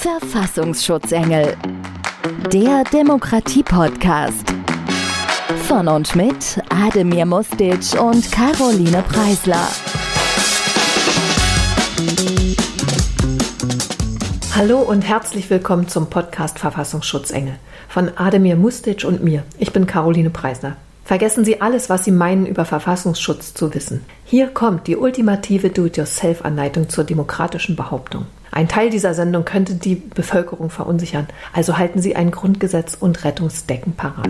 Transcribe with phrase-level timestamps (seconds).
[0.00, 1.58] Verfassungsschutzengel.
[2.50, 4.46] Der Demokratie-Podcast.
[5.68, 9.68] Von und mit Ademir Mustic und Caroline Preisler.
[14.56, 17.56] Hallo und herzlich willkommen zum Podcast Verfassungsschutzengel
[17.90, 19.42] von Ademir Mustic und mir.
[19.58, 20.78] Ich bin Caroline Preisler.
[21.04, 24.06] Vergessen Sie alles, was Sie meinen über Verfassungsschutz zu wissen.
[24.24, 28.24] Hier kommt die ultimative Do-it-yourself-Anleitung zur demokratischen Behauptung.
[28.52, 33.92] Ein Teil dieser Sendung könnte die Bevölkerung verunsichern, also halten Sie ein Grundgesetz und Rettungsdecken
[33.92, 34.28] parat.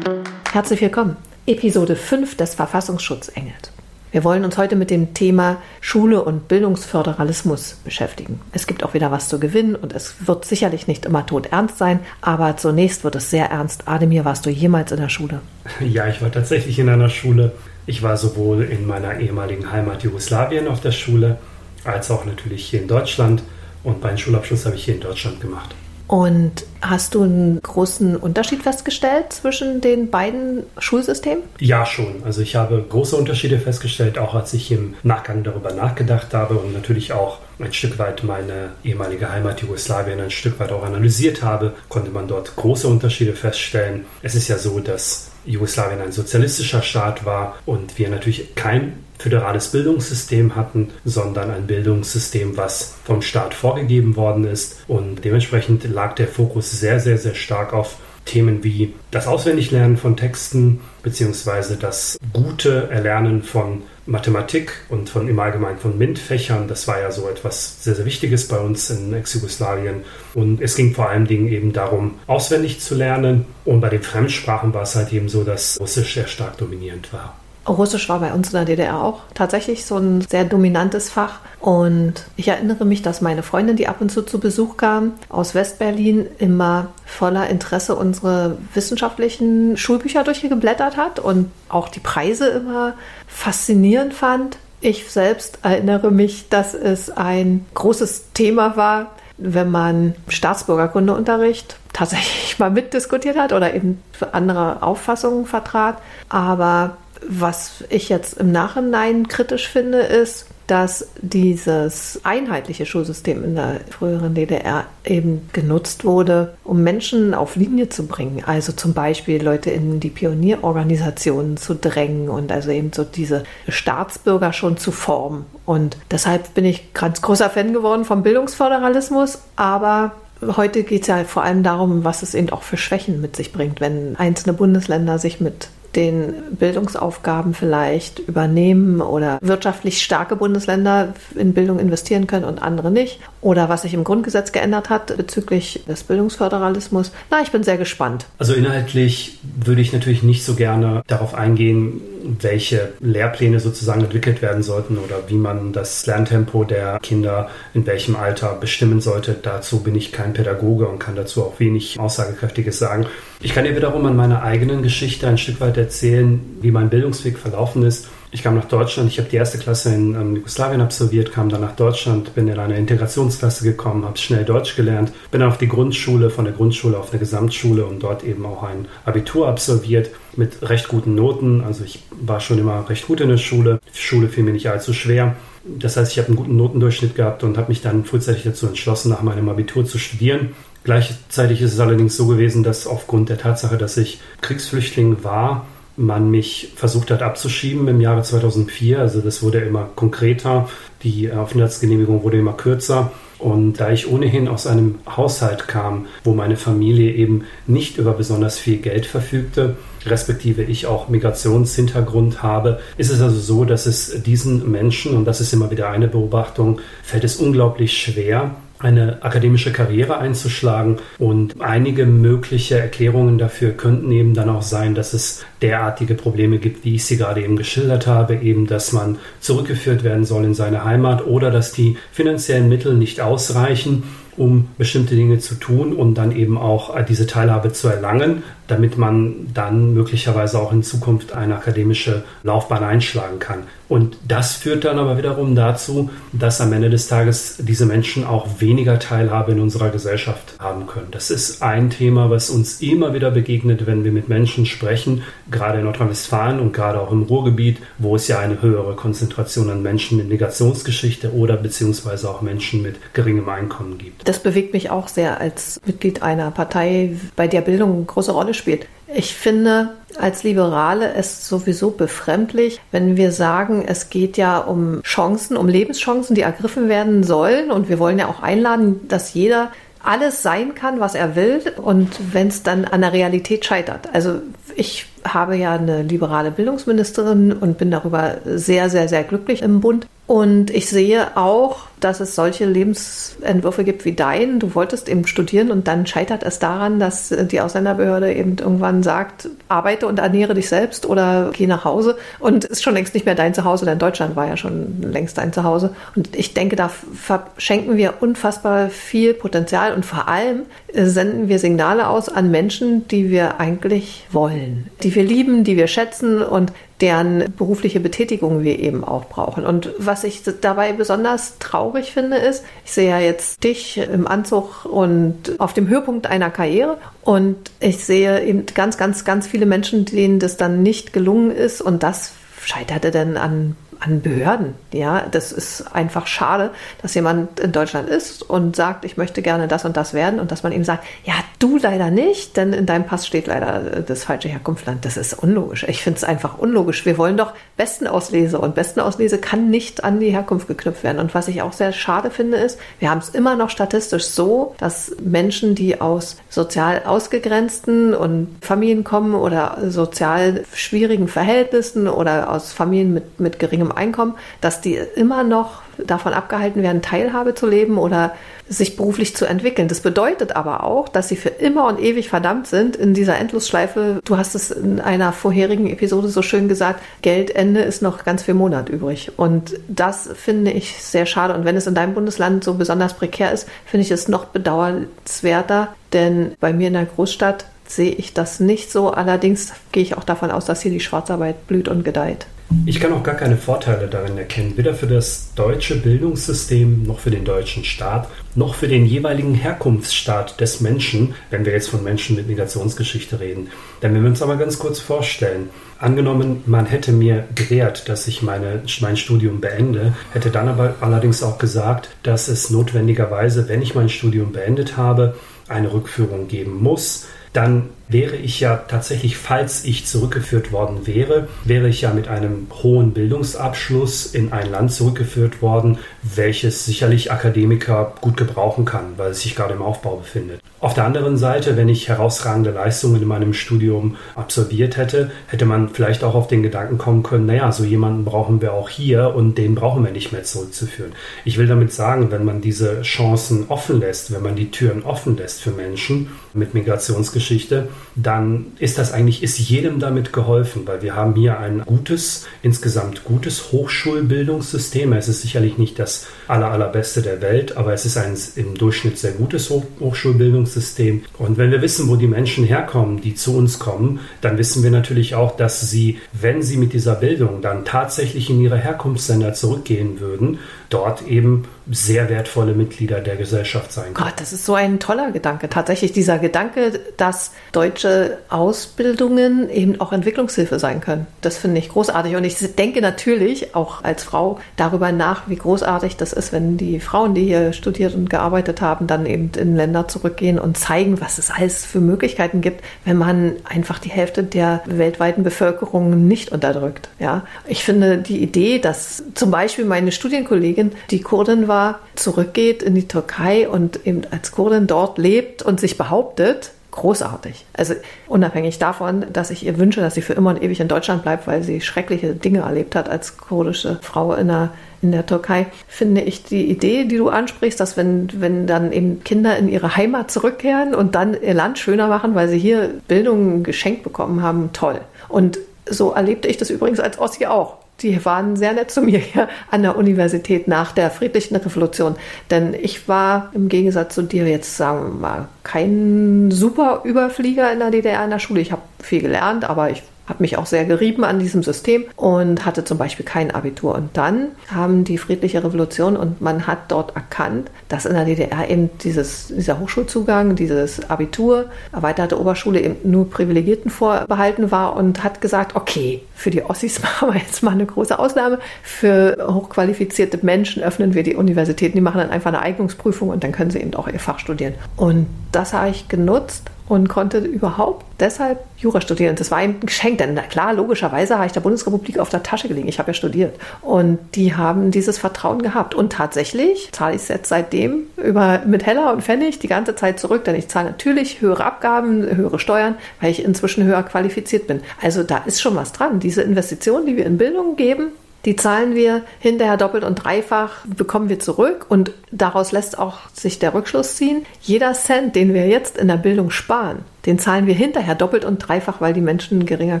[0.52, 1.16] Herzlich willkommen.
[1.46, 3.72] Episode 5 des Verfassungsschutzengels.
[4.12, 8.40] Wir wollen uns heute mit dem Thema Schule und Bildungsföderalismus beschäftigen.
[8.52, 11.78] Es gibt auch wieder was zu gewinnen und es wird sicherlich nicht immer tot ernst
[11.78, 13.88] sein, aber zunächst wird es sehr ernst.
[13.88, 15.40] Ademir, warst du jemals in der Schule?
[15.80, 17.52] Ja, ich war tatsächlich in einer Schule.
[17.86, 21.38] Ich war sowohl in meiner ehemaligen Heimat Jugoslawien auf der Schule,
[21.84, 23.42] als auch natürlich hier in Deutschland.
[23.82, 25.74] Und meinen Schulabschluss habe ich hier in Deutschland gemacht.
[26.10, 31.44] Und hast du einen großen Unterschied festgestellt zwischen den beiden Schulsystemen?
[31.60, 32.24] Ja, schon.
[32.24, 36.72] Also ich habe große Unterschiede festgestellt, auch als ich im Nachgang darüber nachgedacht habe und
[36.72, 41.74] natürlich auch ein Stück weit meine ehemalige Heimat Jugoslawien ein Stück weit auch analysiert habe,
[41.88, 44.04] konnte man dort große Unterschiede feststellen.
[44.20, 49.68] Es ist ja so, dass Jugoslawien ein sozialistischer Staat war und wir natürlich kein föderales
[49.68, 54.80] Bildungssystem hatten, sondern ein Bildungssystem, was vom Staat vorgegeben worden ist.
[54.88, 60.16] Und dementsprechend lag der Fokus sehr, sehr, sehr stark auf Themen wie das Auswendiglernen von
[60.16, 66.68] Texten beziehungsweise das gute Erlernen von Mathematik und von im Allgemeinen von MINT-Fächern.
[66.68, 70.02] Das war ja so etwas sehr, sehr Wichtiges bei uns in Ex-Jugoslawien.
[70.34, 73.46] Und es ging vor allen Dingen eben darum, auswendig zu lernen.
[73.64, 77.39] Und bei den Fremdsprachen war es halt eben so, dass Russisch sehr stark dominierend war.
[77.68, 81.40] Russisch war bei uns in der DDR auch tatsächlich so ein sehr dominantes Fach.
[81.60, 85.54] Und ich erinnere mich, dass meine Freundin, die ab und zu zu Besuch kam, aus
[85.54, 92.94] Westberlin immer voller Interesse unsere wissenschaftlichen Schulbücher durchgeblättert hat und auch die Preise immer
[93.26, 94.56] faszinierend fand.
[94.80, 102.70] Ich selbst erinnere mich, dass es ein großes Thema war, wenn man Staatsbürgerkundeunterricht tatsächlich mal
[102.70, 104.02] mitdiskutiert hat oder eben
[104.32, 105.98] andere Auffassungen vertrat.
[106.30, 106.96] Aber
[107.28, 114.34] was ich jetzt im Nachhinein kritisch finde, ist, dass dieses einheitliche Schulsystem in der früheren
[114.34, 118.44] DDR eben genutzt wurde, um Menschen auf Linie zu bringen.
[118.46, 124.52] Also zum Beispiel Leute in die Pionierorganisationen zu drängen und also eben so diese Staatsbürger
[124.52, 125.44] schon zu formen.
[125.66, 130.12] Und deshalb bin ich ganz großer Fan geworden vom Bildungsföderalismus, aber
[130.56, 133.52] Heute geht es ja vor allem darum, was es eben auch für Schwächen mit sich
[133.52, 141.52] bringt, wenn einzelne Bundesländer sich mit den Bildungsaufgaben vielleicht übernehmen oder wirtschaftlich starke Bundesländer in
[141.52, 143.20] Bildung investieren können und andere nicht.
[143.40, 147.12] Oder was sich im Grundgesetz geändert hat bezüglich des Bildungsföderalismus.
[147.30, 148.26] Na, ich bin sehr gespannt.
[148.38, 152.00] Also inhaltlich würde ich natürlich nicht so gerne darauf eingehen,
[152.40, 158.16] welche Lehrpläne sozusagen entwickelt werden sollten oder wie man das Lerntempo der Kinder in welchem
[158.16, 159.36] Alter bestimmen sollte.
[159.40, 163.06] Dazu bin ich kein Pädagoge und kann dazu auch wenig Aussagekräftiges sagen.
[163.42, 167.38] Ich kann dir wiederum an meiner eigenen Geschichte ein Stück weit erzählen, wie mein Bildungsweg
[167.38, 168.08] verlaufen ist.
[168.32, 171.62] Ich kam nach Deutschland, ich habe die erste Klasse in ähm, Jugoslawien absolviert, kam dann
[171.62, 175.66] nach Deutschland, bin in eine Integrationsklasse gekommen, habe schnell Deutsch gelernt, bin dann auf die
[175.66, 180.62] Grundschule, von der Grundschule auf eine Gesamtschule und dort eben auch ein Abitur absolviert mit
[180.62, 181.62] recht guten Noten.
[181.62, 183.80] Also ich war schon immer recht gut in der Schule.
[183.92, 185.34] Die Schule fiel mir nicht allzu schwer.
[185.64, 189.10] Das heißt, ich habe einen guten Notendurchschnitt gehabt und habe mich dann frühzeitig dazu entschlossen,
[189.10, 190.50] nach meinem Abitur zu studieren.
[190.84, 195.66] Gleichzeitig ist es allerdings so gewesen, dass aufgrund der Tatsache, dass ich Kriegsflüchtling war,
[196.00, 198.98] man mich versucht hat abzuschieben im Jahre 2004.
[198.98, 200.68] Also das wurde immer konkreter,
[201.02, 203.12] die Aufenthaltsgenehmigung wurde immer kürzer.
[203.38, 208.58] Und da ich ohnehin aus einem Haushalt kam, wo meine Familie eben nicht über besonders
[208.58, 214.70] viel Geld verfügte, respektive ich auch Migrationshintergrund habe, ist es also so, dass es diesen
[214.70, 220.18] Menschen, und das ist immer wieder eine Beobachtung, fällt es unglaublich schwer, eine akademische Karriere
[220.18, 220.96] einzuschlagen.
[221.18, 226.84] Und einige mögliche Erklärungen dafür könnten eben dann auch sein, dass es derartige Probleme gibt,
[226.84, 230.84] wie ich sie gerade eben geschildert habe, eben dass man zurückgeführt werden soll in seine
[230.84, 234.04] Heimat oder dass die finanziellen Mittel nicht ausreichen,
[234.36, 239.48] um bestimmte Dinge zu tun und dann eben auch diese Teilhabe zu erlangen, damit man
[239.52, 243.64] dann möglicherweise auch in Zukunft eine akademische Laufbahn einschlagen kann.
[243.88, 248.60] Und das führt dann aber wiederum dazu, dass am Ende des Tages diese Menschen auch
[248.60, 251.08] weniger Teilhabe in unserer Gesellschaft haben können.
[251.10, 255.80] Das ist ein Thema, was uns immer wieder begegnet, wenn wir mit Menschen sprechen, gerade
[255.80, 260.18] in Nordrhein-Westfalen und gerade auch im Ruhrgebiet, wo es ja eine höhere Konzentration an Menschen
[260.18, 264.19] mit Migrationsgeschichte oder beziehungsweise auch Menschen mit geringem Einkommen gibt.
[264.24, 268.54] Das bewegt mich auch sehr als Mitglied einer Partei, bei der Bildung eine große Rolle
[268.54, 268.86] spielt.
[269.12, 275.56] Ich finde als Liberale es sowieso befremdlich, wenn wir sagen, es geht ja um Chancen,
[275.56, 277.70] um Lebenschancen, die ergriffen werden sollen.
[277.70, 279.70] Und wir wollen ja auch einladen, dass jeder
[280.02, 284.08] alles sein kann, was er will und wenn es dann an der Realität scheitert.
[284.12, 284.40] Also
[284.74, 290.06] ich habe ja eine liberale Bildungsministerin und bin darüber sehr, sehr, sehr glücklich im Bund.
[290.30, 294.60] Und ich sehe auch, dass es solche Lebensentwürfe gibt wie dein.
[294.60, 299.48] Du wolltest eben studieren und dann scheitert es daran, dass die Ausländerbehörde eben irgendwann sagt,
[299.66, 302.16] arbeite und ernähre dich selbst oder geh nach Hause.
[302.38, 305.52] Und ist schon längst nicht mehr dein Zuhause, denn Deutschland war ja schon längst dein
[305.52, 305.96] Zuhause.
[306.14, 310.62] Und ich denke, da verschenken wir unfassbar viel Potenzial und vor allem
[310.94, 315.88] senden wir Signale aus an Menschen, die wir eigentlich wollen, die wir lieben, die wir
[315.88, 319.64] schätzen und deren berufliche Betätigung wir eben auch brauchen.
[319.64, 324.84] Und was ich dabei besonders traurig finde, ist, ich sehe ja jetzt dich im Anzug
[324.84, 330.04] und auf dem Höhepunkt einer Karriere und ich sehe eben ganz, ganz, ganz viele Menschen,
[330.04, 332.32] denen das dann nicht gelungen ist und das
[332.64, 334.74] scheiterte dann an an Behörden.
[334.92, 336.70] Ja, das ist einfach schade,
[337.02, 340.50] dass jemand in Deutschland ist und sagt, ich möchte gerne das und das werden und
[340.50, 344.24] dass man ihm sagt, ja, du leider nicht, denn in deinem Pass steht leider das
[344.24, 345.04] falsche Herkunftsland.
[345.04, 345.84] Das ist unlogisch.
[345.88, 347.04] Ich finde es einfach unlogisch.
[347.04, 351.18] Wir wollen doch Bestenauslese und Bestenauslese kann nicht an die Herkunft geknüpft werden.
[351.18, 354.74] Und was ich auch sehr schade finde, ist, wir haben es immer noch statistisch so,
[354.78, 362.72] dass Menschen, die aus sozial ausgegrenzten und Familien kommen oder sozial schwierigen Verhältnissen oder aus
[362.72, 367.98] Familien mit, mit geringem Einkommen, dass die immer noch davon abgehalten werden, Teilhabe zu leben
[367.98, 368.34] oder
[368.68, 369.88] sich beruflich zu entwickeln.
[369.88, 374.20] Das bedeutet aber auch, dass sie für immer und ewig verdammt sind in dieser Endlosschleife.
[374.24, 378.54] Du hast es in einer vorherigen Episode so schön gesagt, Geldende ist noch ganz viel
[378.54, 379.32] Monat übrig.
[379.36, 381.54] Und das finde ich sehr schade.
[381.54, 385.88] Und wenn es in deinem Bundesland so besonders prekär ist, finde ich es noch bedauernswerter,
[386.12, 389.10] denn bei mir in der Großstadt sehe ich das nicht so.
[389.10, 392.46] Allerdings gehe ich auch davon aus, dass hier die Schwarzarbeit blüht und gedeiht.
[392.86, 397.32] Ich kann auch gar keine Vorteile darin erkennen, weder für das deutsche Bildungssystem noch für
[397.32, 402.36] den deutschen Staat, noch für den jeweiligen Herkunftsstaat des Menschen, wenn wir jetzt von Menschen
[402.36, 403.68] mit Migrationsgeschichte reden.
[404.02, 408.40] Denn wenn wir uns aber ganz kurz vorstellen, angenommen, man hätte mir gewährt, dass ich
[408.40, 413.96] meine, mein Studium beende, hätte dann aber allerdings auch gesagt, dass es notwendigerweise, wenn ich
[413.96, 415.34] mein Studium beendet habe,
[415.68, 421.88] eine Rückführung geben muss, dann wäre ich ja tatsächlich, falls ich zurückgeführt worden wäre, wäre
[421.88, 428.36] ich ja mit einem hohen Bildungsabschluss in ein Land zurückgeführt worden, welches sicherlich Akademiker gut
[428.36, 430.60] gebrauchen kann, weil es sich gerade im Aufbau befindet.
[430.80, 435.90] Auf der anderen Seite, wenn ich herausragende Leistungen in meinem Studium absolviert hätte, hätte man
[435.90, 439.58] vielleicht auch auf den Gedanken kommen können, naja, so jemanden brauchen wir auch hier und
[439.58, 441.12] den brauchen wir nicht mehr zurückzuführen.
[441.44, 445.36] Ich will damit sagen, wenn man diese Chancen offen lässt, wenn man die Türen offen
[445.36, 451.14] lässt für Menschen mit Migrationsgeschichte, dann ist das eigentlich, ist jedem damit geholfen, weil wir
[451.14, 455.12] haben hier ein gutes, insgesamt gutes Hochschulbildungssystem.
[455.12, 459.18] Es ist sicherlich nicht das aller, allerbeste der Welt, aber es ist ein im Durchschnitt
[459.18, 461.22] sehr gutes Hochschulbildungssystem.
[461.38, 464.90] Und wenn wir wissen, wo die Menschen herkommen, die zu uns kommen, dann wissen wir
[464.90, 470.20] natürlich auch, dass sie, wenn sie mit dieser Bildung dann tatsächlich in ihre Herkunftsländer zurückgehen
[470.20, 470.58] würden,
[470.90, 474.28] dort eben sehr wertvolle Mitglieder der Gesellschaft sein können.
[474.28, 475.68] Gott, das ist so ein toller Gedanke.
[475.68, 481.26] Tatsächlich dieser Gedanke, dass deutsche Ausbildungen eben auch Entwicklungshilfe sein können.
[481.40, 482.36] Das finde ich großartig.
[482.36, 487.00] Und ich denke natürlich auch als Frau darüber nach, wie großartig das ist, wenn die
[487.00, 491.38] Frauen, die hier studiert und gearbeitet haben, dann eben in Länder zurückgehen und zeigen, was
[491.38, 497.08] es alles für Möglichkeiten gibt, wenn man einfach die Hälfte der weltweiten Bevölkerung nicht unterdrückt.
[497.18, 500.79] Ja, ich finde die Idee, dass zum Beispiel meine Studienkollegin,
[501.10, 505.98] die Kurdin war, zurückgeht in die Türkei und eben als Kurdin dort lebt und sich
[505.98, 507.66] behauptet, großartig.
[507.72, 507.94] Also
[508.26, 511.46] unabhängig davon, dass ich ihr wünsche, dass sie für immer und ewig in Deutschland bleibt,
[511.46, 514.70] weil sie schreckliche Dinge erlebt hat als kurdische Frau in der,
[515.02, 519.22] in der Türkei, finde ich die Idee, die du ansprichst, dass wenn, wenn dann eben
[519.24, 523.62] Kinder in ihre Heimat zurückkehren und dann ihr Land schöner machen, weil sie hier Bildung
[523.62, 525.00] geschenkt bekommen haben, toll.
[525.28, 525.58] Und
[525.88, 529.48] so erlebte ich das übrigens als Ossi auch die waren sehr nett zu mir hier
[529.70, 532.16] an der Universität nach der friedlichen Revolution.
[532.50, 537.78] Denn ich war im Gegensatz zu dir jetzt, sagen wir mal, kein super Überflieger in
[537.78, 538.60] der DDR in der Schule.
[538.60, 542.64] Ich habe viel gelernt, aber ich habe mich auch sehr gerieben an diesem System und
[542.64, 543.94] hatte zum Beispiel kein Abitur.
[543.94, 548.70] Und dann kam die friedliche Revolution und man hat dort erkannt, dass in der DDR
[548.70, 555.40] eben dieses, dieser Hochschulzugang, dieses Abitur, erweiterte Oberschule eben nur Privilegierten vorbehalten war und hat
[555.40, 558.58] gesagt, okay, für die Ossis machen wir jetzt mal eine große Ausnahme.
[558.82, 563.52] Für hochqualifizierte Menschen öffnen wir die Universitäten, die machen dann einfach eine Eignungsprüfung und dann
[563.52, 564.74] können sie eben auch ihr Fach studieren.
[564.96, 569.36] Und das habe ich genutzt und konnte überhaupt deshalb Jura studieren.
[569.36, 572.66] Das war ein Geschenk, denn na klar, logischerweise habe ich der Bundesrepublik auf der Tasche
[572.66, 572.88] gelegen.
[572.88, 573.54] Ich habe ja studiert.
[573.80, 575.94] Und die haben dieses Vertrauen gehabt.
[575.94, 580.18] Und tatsächlich zahle ich es jetzt seitdem über, mit Heller und Pfennig die ganze Zeit
[580.18, 584.80] zurück, denn ich zahle natürlich höhere Abgaben, höhere Steuern, weil ich inzwischen höher qualifiziert bin.
[585.00, 586.18] Also da ist schon was dran.
[586.18, 588.08] Diese Investitionen, die wir in Bildung geben,
[588.44, 593.58] die zahlen wir hinterher doppelt und dreifach, bekommen wir zurück und daraus lässt auch sich
[593.58, 594.46] der Rückschluss ziehen.
[594.62, 598.58] Jeder Cent, den wir jetzt in der Bildung sparen, den zahlen wir hinterher doppelt und
[598.58, 600.00] dreifach, weil die Menschen geringer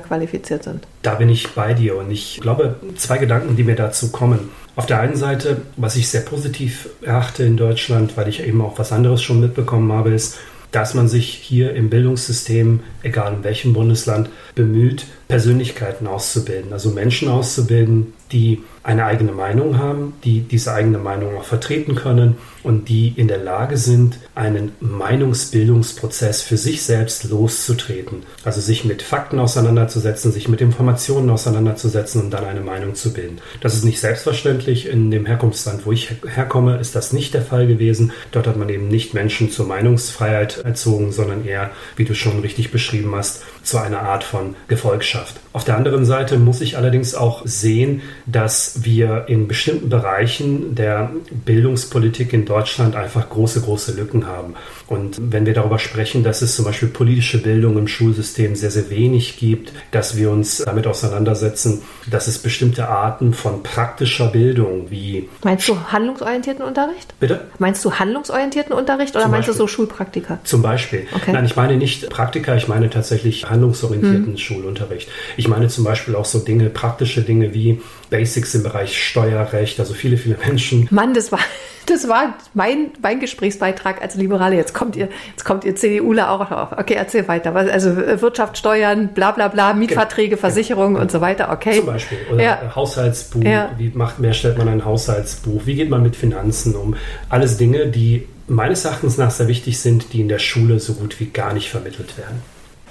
[0.00, 0.86] qualifiziert sind.
[1.02, 4.48] Da bin ich bei dir und ich glaube, zwei Gedanken, die mir dazu kommen.
[4.76, 8.78] Auf der einen Seite, was ich sehr positiv erachte in Deutschland, weil ich eben auch
[8.78, 10.38] was anderes schon mitbekommen habe, ist,
[10.70, 17.28] dass man sich hier im Bildungssystem, egal in welchem Bundesland, bemüht, Persönlichkeiten auszubilden, also Menschen
[17.28, 23.12] auszubilden, die eine eigene Meinung haben, die diese eigene Meinung auch vertreten können und die
[23.14, 28.22] in der Lage sind, einen Meinungsbildungsprozess für sich selbst loszutreten.
[28.42, 33.38] Also sich mit Fakten auseinanderzusetzen, sich mit Informationen auseinanderzusetzen und dann eine Meinung zu bilden.
[33.60, 34.88] Das ist nicht selbstverständlich.
[34.88, 38.12] In dem Herkunftsland, wo ich herkomme, ist das nicht der Fall gewesen.
[38.32, 42.72] Dort hat man eben nicht Menschen zur Meinungsfreiheit erzogen, sondern eher, wie du schon richtig
[42.90, 45.36] beschrieben hast, zu einer Art von Gefolgschaft.
[45.52, 51.10] Auf der anderen Seite muss ich allerdings auch sehen, dass wir in bestimmten Bereichen der
[51.44, 54.54] Bildungspolitik in Deutschland einfach große, große Lücken haben.
[54.86, 58.90] Und wenn wir darüber sprechen, dass es zum Beispiel politische Bildung im Schulsystem sehr, sehr
[58.90, 65.28] wenig gibt, dass wir uns damit auseinandersetzen, dass es bestimmte Arten von praktischer Bildung wie.
[65.44, 67.14] Meinst du handlungsorientierten Unterricht?
[67.20, 67.46] Bitte?
[67.58, 70.38] Meinst du handlungsorientierten Unterricht oder meinst du so Schulpraktika?
[70.44, 71.06] Zum Beispiel.
[71.12, 71.32] Okay.
[71.32, 74.38] Nein, ich meine nicht Praktika, ich meine tatsächlich handlungsorientierten hm.
[74.38, 75.08] Schulunterricht.
[75.40, 77.80] Ich meine zum Beispiel auch so Dinge, praktische Dinge wie
[78.10, 80.86] Basics im Bereich Steuerrecht, also viele, viele Menschen.
[80.90, 81.38] Mann, das war,
[81.86, 84.56] das war mein, mein Gesprächsbeitrag als Liberale.
[84.56, 86.72] Jetzt kommt ihr, jetzt kommt ihr CDUler auch noch.
[86.78, 87.56] Okay, erzähl weiter.
[87.56, 90.40] Also äh, Wirtschaft, Steuern, bla bla bla, Mietverträge, genau.
[90.42, 91.00] Versicherungen genau.
[91.04, 91.50] und so weiter.
[91.50, 91.78] Okay.
[91.78, 92.18] Zum Beispiel.
[92.30, 92.76] Oder ja.
[92.76, 93.42] Haushaltsbuch.
[93.42, 93.70] Ja.
[93.78, 95.62] Wie macht, mehr stellt man ein Haushaltsbuch?
[95.64, 96.96] Wie geht man mit Finanzen um?
[97.30, 101.18] Alles Dinge, die meines Erachtens nach sehr wichtig sind, die in der Schule so gut
[101.18, 102.42] wie gar nicht vermittelt werden.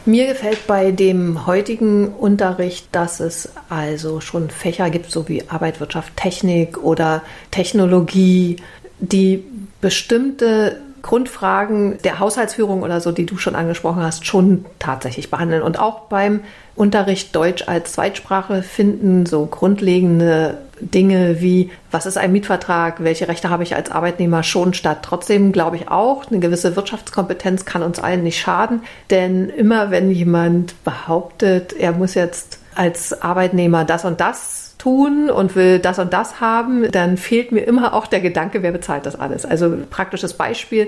[0.06, 5.80] Mir gefällt bei dem heutigen Unterricht, dass es also schon Fächer gibt, so wie Arbeit,
[5.80, 8.58] Wirtschaft, Technik oder Technologie,
[9.00, 9.44] die
[9.82, 15.62] bestimmte Grundfragen der Haushaltsführung oder so, die du schon angesprochen hast, schon tatsächlich behandeln.
[15.62, 16.42] Und auch beim
[16.76, 23.50] Unterricht Deutsch als Zweitsprache finden so grundlegende Dinge wie, was ist ein Mietvertrag, welche Rechte
[23.50, 25.00] habe ich als Arbeitnehmer schon statt.
[25.02, 30.12] Trotzdem glaube ich auch, eine gewisse Wirtschaftskompetenz kann uns allen nicht schaden, denn immer wenn
[30.12, 36.14] jemand behauptet, er muss jetzt als Arbeitnehmer das und das tun und will das und
[36.14, 39.46] das haben, dann fehlt mir immer auch der Gedanke, wer bezahlt das alles.
[39.46, 40.88] Also praktisches Beispiel,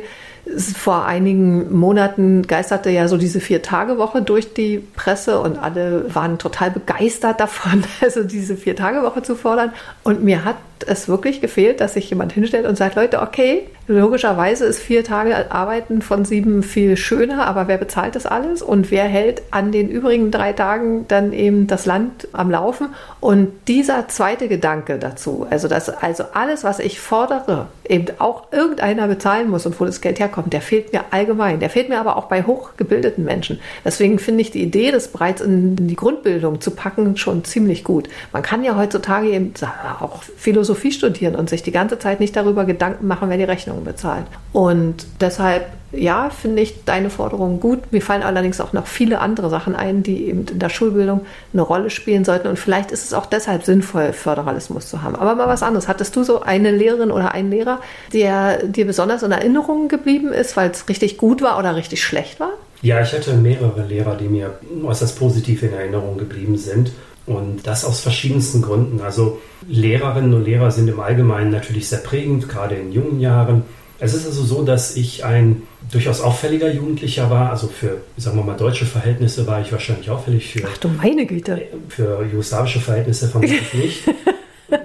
[0.76, 6.72] vor einigen Monaten geisterte ja so diese Vier-Tage-Woche durch die Presse und alle waren total
[6.72, 9.74] begeistert davon, also diese Vier-Tage-Woche zu fordern.
[10.04, 10.56] Und mir hat
[10.88, 15.52] es wirklich gefehlt, dass sich jemand hinstellt und sagt, Leute, okay, logischerweise ist vier Tage
[15.52, 19.90] Arbeiten von sieben viel schöner, aber wer bezahlt das alles und wer hält an den
[19.90, 22.90] übrigen drei Tagen dann eben das Land am Laufen?
[23.20, 29.08] Und dieser zweite Gedanke dazu, also dass also alles, was ich fordere, eben auch irgendeiner
[29.08, 31.60] bezahlen muss und wo das Geld herkommt, der fehlt mir allgemein.
[31.60, 33.60] Der fehlt mir aber auch bei hochgebildeten Menschen.
[33.84, 38.10] Deswegen finde ich die Idee, das bereits in die Grundbildung zu packen, schon ziemlich gut.
[38.32, 39.54] Man kann ja heutzutage eben
[40.00, 43.84] auch Philosophie studieren und sich die ganze Zeit nicht darüber Gedanken machen, wer die Rechnungen
[43.84, 44.26] bezahlt.
[44.54, 47.92] Und deshalb ja, finde ich deine Forderung gut.
[47.92, 51.22] Mir fallen allerdings auch noch viele andere Sachen ein, die eben in der Schulbildung
[51.54, 52.48] eine Rolle spielen sollten.
[52.48, 55.16] Und vielleicht ist es auch deshalb sinnvoll, Föderalismus zu haben.
[55.16, 55.88] Aber mal was anderes.
[55.88, 57.80] Hattest du so eine Lehrerin oder einen Lehrer,
[58.14, 62.40] der dir besonders in Erinnerung geblieben ist, weil es richtig gut war oder richtig schlecht
[62.40, 62.52] war?
[62.82, 66.92] Ja, ich hatte mehrere Lehrer, die mir äußerst positiv in Erinnerung geblieben sind.
[67.26, 69.02] Und das aus verschiedensten Gründen.
[69.02, 73.64] Also Lehrerinnen und Lehrer sind im Allgemeinen natürlich sehr prägend, gerade in jungen Jahren.
[74.00, 75.62] Es ist also so, dass ich ein
[75.92, 77.52] durchaus auffälliger Jugendlicher war.
[77.52, 80.52] Also für, sagen wir mal, deutsche Verhältnisse war ich wahrscheinlich auffällig.
[80.52, 81.62] Für, Ach du meine Güte.
[81.88, 84.04] Für jugoslawische Verhältnisse vermutlich nicht.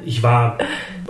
[0.06, 0.58] Ich war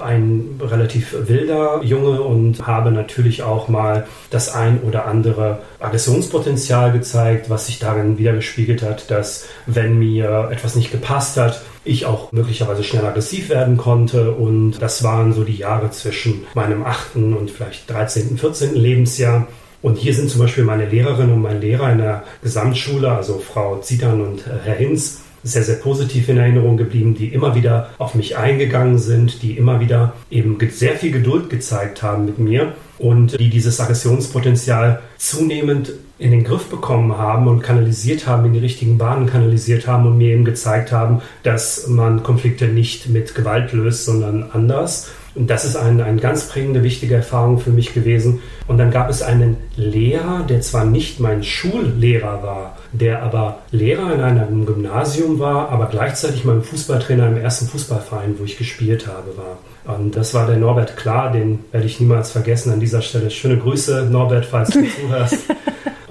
[0.00, 7.50] ein relativ wilder Junge und habe natürlich auch mal das ein oder andere Aggressionspotenzial gezeigt,
[7.50, 12.32] was sich darin wieder gespiegelt hat, dass wenn mir etwas nicht gepasst hat, ich auch
[12.32, 14.32] möglicherweise schnell aggressiv werden konnte.
[14.32, 18.74] Und das waren so die Jahre zwischen meinem achten und vielleicht 13., 14.
[18.74, 19.46] Lebensjahr.
[19.82, 23.78] Und hier sind zum Beispiel meine Lehrerin und mein Lehrer in der Gesamtschule, also Frau
[23.78, 28.14] Zitan und äh, Herr Hinz, sehr, sehr positiv in Erinnerung geblieben, die immer wieder auf
[28.14, 33.38] mich eingegangen sind, die immer wieder eben sehr viel Geduld gezeigt haben mit mir und
[33.38, 38.96] die dieses Aggressionspotenzial zunehmend in den Griff bekommen haben und kanalisiert haben, in die richtigen
[38.96, 44.06] Bahnen kanalisiert haben und mir eben gezeigt haben, dass man Konflikte nicht mit Gewalt löst,
[44.06, 45.10] sondern anders.
[45.34, 48.40] Und das ist eine, eine ganz prägende, wichtige Erfahrung für mich gewesen.
[48.66, 54.14] Und dann gab es einen Lehrer, der zwar nicht mein Schullehrer war, der aber Lehrer
[54.14, 59.36] in einem Gymnasium war, aber gleichzeitig mein Fußballtrainer im ersten Fußballverein, wo ich gespielt habe,
[59.36, 59.96] war.
[59.96, 63.30] Und das war der Norbert Klar, den werde ich niemals vergessen an dieser Stelle.
[63.30, 65.38] Schöne Grüße, Norbert, falls du zuhörst.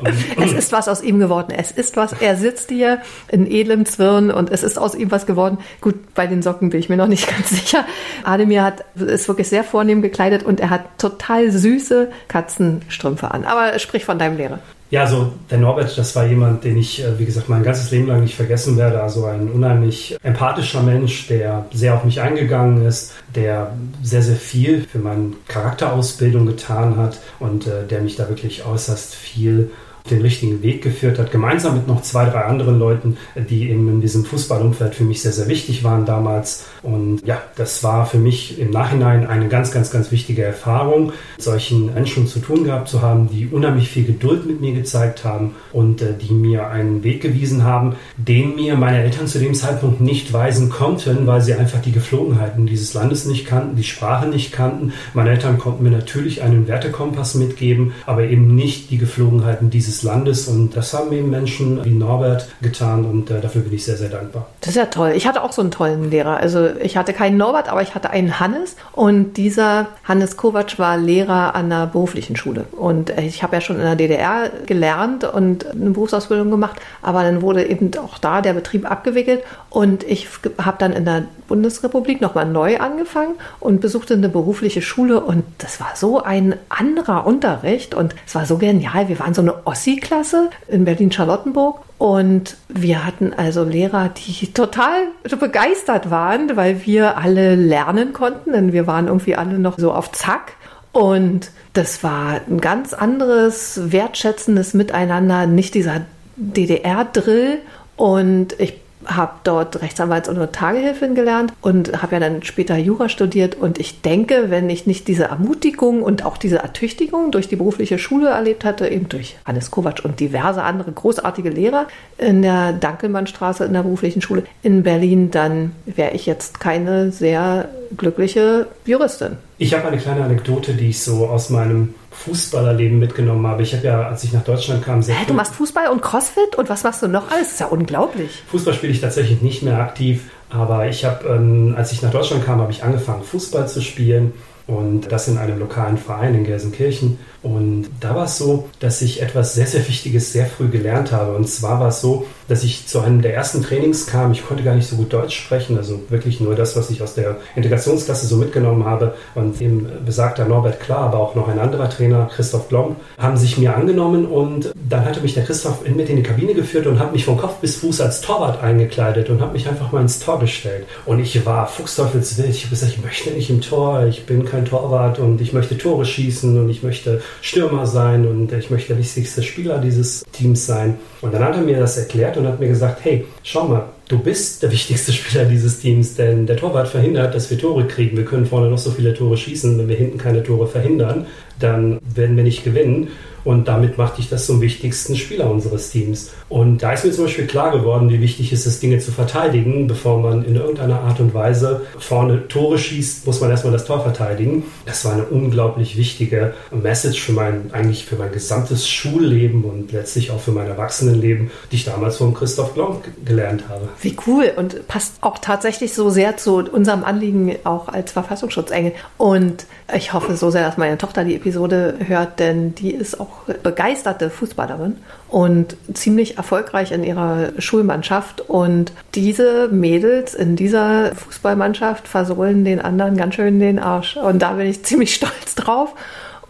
[0.37, 1.53] es ist was aus ihm geworden.
[1.55, 2.13] Es ist was.
[2.13, 5.57] Er sitzt hier in edlem Zwirn und es ist aus ihm was geworden.
[5.81, 7.85] Gut, bei den Socken bin ich mir noch nicht ganz sicher.
[8.23, 13.45] Ademir hat, ist wirklich sehr vornehm gekleidet und er hat total süße Katzenstrümpfe an.
[13.45, 14.59] Aber sprich von deinem Lehrer.
[14.95, 18.07] Ja, also der Norbert, das war jemand, den ich, äh, wie gesagt, mein ganzes Leben
[18.07, 19.01] lang nicht vergessen werde.
[19.01, 24.87] Also ein unheimlich empathischer Mensch, der sehr auf mich eingegangen ist, der sehr, sehr viel
[24.89, 29.69] für meine Charakterausbildung getan hat und äh, der mich da wirklich äußerst viel
[30.09, 34.01] den richtigen Weg geführt hat, gemeinsam mit noch zwei, drei anderen Leuten, die eben in
[34.01, 36.67] diesem Fußballumfeld für mich sehr, sehr wichtig waren damals.
[36.85, 41.93] Und ja, das war für mich im Nachhinein eine ganz, ganz, ganz wichtige Erfahrung, solchen
[41.93, 46.01] Menschen zu tun gehabt zu haben, die unheimlich viel Geduld mit mir gezeigt haben und
[46.01, 50.33] äh, die mir einen Weg gewiesen haben, den mir meine Eltern zu dem Zeitpunkt nicht
[50.33, 54.93] weisen konnten, weil sie einfach die Geflogenheiten dieses Landes nicht kannten, die Sprache nicht kannten.
[55.13, 60.03] Meine Eltern konnten mir natürlich einen Wertekompass mitgeben, aber eben nicht die Geflogenheiten dieses dieses
[60.03, 60.47] Landes.
[60.47, 64.09] Und das haben eben Menschen wie Norbert getan und äh, dafür bin ich sehr, sehr
[64.09, 64.47] dankbar.
[64.61, 65.13] Das ist ja toll.
[65.15, 66.37] Ich hatte auch so einen tollen Lehrer.
[66.37, 68.75] Also ich hatte keinen Norbert, aber ich hatte einen Hannes.
[68.91, 72.65] Und dieser Hannes Kovac war Lehrer an der beruflichen Schule.
[72.71, 76.79] Und ich habe ja schon in der DDR gelernt und eine Berufsausbildung gemacht.
[77.01, 79.43] Aber dann wurde eben auch da der Betrieb abgewickelt.
[79.69, 80.27] Und ich
[80.61, 85.21] habe dann in der Bundesrepublik nochmal neu angefangen und besuchte eine berufliche Schule.
[85.21, 87.95] Und das war so ein anderer Unterricht.
[87.95, 89.07] Und es war so genial.
[89.07, 91.79] Wir waren so eine Ossi Ossi-Klasse in Berlin-Charlottenburg.
[91.97, 95.07] Und wir hatten also Lehrer, die total
[95.39, 100.11] begeistert waren, weil wir alle lernen konnten, denn wir waren irgendwie alle noch so auf
[100.11, 100.53] Zack.
[100.91, 106.01] Und das war ein ganz anderes, wertschätzendes Miteinander, nicht dieser
[106.35, 107.59] DDR-Drill.
[107.95, 113.55] Und ich habe dort Rechtsanwalts- und Notagehilfin gelernt und habe ja dann später Jura studiert.
[113.55, 117.97] Und ich denke, wenn ich nicht diese Ermutigung und auch diese Ertüchtigung durch die berufliche
[117.97, 121.87] Schule erlebt hatte, eben durch Hannes Kovac und diverse andere großartige Lehrer
[122.17, 127.69] in der Dankelmannstraße in der beruflichen Schule in Berlin, dann wäre ich jetzt keine sehr
[127.95, 129.37] glückliche Juristin.
[129.57, 133.63] Ich habe eine kleine Anekdote, die ich so aus meinem Fußballerleben mitgenommen habe.
[133.63, 135.15] Ich habe ja, als ich nach Deutschland kam, sehr.
[135.15, 137.45] Hä, du machst Fußball und Crossfit und was machst du noch alles?
[137.45, 138.43] Das ist ja unglaublich.
[138.49, 142.45] Fußball spiele ich tatsächlich nicht mehr aktiv, aber ich habe, ähm, als ich nach Deutschland
[142.45, 144.33] kam, habe ich angefangen, Fußball zu spielen
[144.67, 147.19] und das in einem lokalen Verein in Gelsenkirchen.
[147.45, 151.35] Und da war es so, dass ich etwas sehr, sehr Wichtiges sehr früh gelernt habe.
[151.35, 154.31] Und zwar war es so, dass ich zu einem der ersten Trainings kam.
[154.31, 157.13] Ich konnte gar nicht so gut Deutsch sprechen, also wirklich nur das, was ich aus
[157.13, 159.13] der Integrationsklasse so mitgenommen habe.
[159.35, 163.59] Und eben besagter Norbert Klar, aber auch noch ein anderer Trainer, Christoph Blom, haben sich
[163.59, 164.25] mir angenommen.
[164.25, 167.37] Und dann hatte mich der Christoph mit in die Kabine geführt und hat mich von
[167.37, 170.85] Kopf bis Fuß als Torwart eingekleidet und hat mich einfach mal ins Tor gestellt.
[171.05, 172.49] Und ich war fuchsteufelswild.
[172.49, 175.77] Ich habe gesagt, ich möchte nicht im Tor, ich bin kein Torwart und ich möchte
[175.77, 180.65] Tore schießen und ich möchte Stürmer sein und ich möchte der wichtigste Spieler dieses Teams
[180.65, 180.97] sein.
[181.21, 184.19] Und dann hat er mir das erklärt und hat mir gesagt, hey, schau mal, du
[184.19, 188.17] bist der wichtigste Spieler dieses Teams, denn der Torwart verhindert, dass wir Tore kriegen.
[188.17, 191.25] Wir können vorne noch so viele Tore schießen, wenn wir hinten keine Tore verhindern,
[191.59, 193.09] dann werden wir nicht gewinnen.
[193.45, 196.31] Und damit machte ich das zum wichtigsten Spieler unseres Teams.
[196.49, 199.87] Und da ist mir zum Beispiel klar geworden, wie wichtig ist es, Dinge zu verteidigen.
[199.87, 204.01] Bevor man in irgendeiner Art und Weise vorne Tore schießt, muss man erstmal das Tor
[204.01, 204.63] verteidigen.
[204.87, 210.31] Das war eine unglaublich wichtige Message für mein, eigentlich für mein gesamtes Schulleben und letztlich
[210.31, 213.89] auch für mein Erwachsenenleben, die ich damals von Christoph Blom gelernt habe.
[214.01, 218.93] Wie cool und passt auch tatsächlich so sehr zu unserem Anliegen auch als Verfassungsschutzengel.
[219.17, 223.43] Und ich hoffe so sehr, dass meine Tochter die Episode hört, denn die ist auch
[223.63, 224.97] begeisterte Fußballerin
[225.29, 228.41] und ziemlich erfolgreich in ihrer Schulmannschaft.
[228.41, 234.17] Und diese Mädels in dieser Fußballmannschaft versohlen den anderen ganz schön den Arsch.
[234.17, 235.93] Und da bin ich ziemlich stolz drauf.